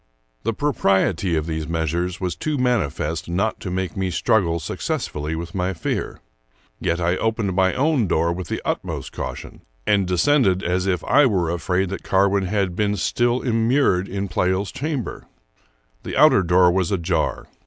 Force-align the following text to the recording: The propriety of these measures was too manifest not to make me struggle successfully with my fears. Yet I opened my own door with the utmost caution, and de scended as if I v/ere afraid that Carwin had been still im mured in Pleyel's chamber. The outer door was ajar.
The 0.41 0.53
propriety 0.53 1.35
of 1.35 1.45
these 1.45 1.67
measures 1.67 2.19
was 2.19 2.35
too 2.35 2.57
manifest 2.57 3.29
not 3.29 3.59
to 3.59 3.69
make 3.69 3.95
me 3.95 4.09
struggle 4.09 4.59
successfully 4.59 5.35
with 5.35 5.53
my 5.53 5.73
fears. 5.75 6.17
Yet 6.79 6.99
I 6.99 7.17
opened 7.17 7.53
my 7.53 7.75
own 7.75 8.07
door 8.07 8.33
with 8.33 8.47
the 8.47 8.63
utmost 8.65 9.11
caution, 9.11 9.61
and 9.85 10.07
de 10.07 10.15
scended 10.15 10.63
as 10.63 10.87
if 10.87 11.03
I 11.03 11.25
v/ere 11.25 11.49
afraid 11.49 11.89
that 11.89 12.01
Carwin 12.01 12.45
had 12.45 12.75
been 12.75 12.95
still 12.97 13.43
im 13.43 13.67
mured 13.67 14.07
in 14.09 14.27
Pleyel's 14.27 14.71
chamber. 14.71 15.27
The 16.01 16.17
outer 16.17 16.41
door 16.41 16.71
was 16.71 16.91
ajar. 16.91 17.45